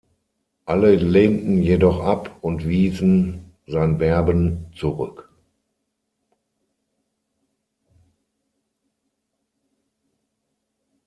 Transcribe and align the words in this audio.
Alle 0.65 0.95
lehnten 0.95 1.61
jedoch 1.61 1.99
ab 2.03 2.37
und 2.41 2.67
wiesen 2.67 3.53
sein 3.67 3.99
Werben 3.99 4.65
zurück. 4.73 5.29